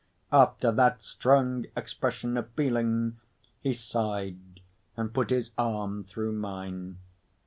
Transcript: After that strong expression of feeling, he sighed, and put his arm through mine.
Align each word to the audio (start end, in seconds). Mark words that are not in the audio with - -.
After 0.31 0.71
that 0.71 1.03
strong 1.03 1.67
expression 1.77 2.35
of 2.35 2.49
feeling, 2.53 3.17
he 3.61 3.71
sighed, 3.71 4.59
and 4.97 5.13
put 5.13 5.29
his 5.29 5.51
arm 5.59 6.05
through 6.05 6.31
mine. 6.31 6.97